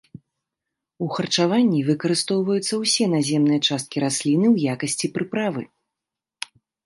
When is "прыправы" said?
5.19-5.61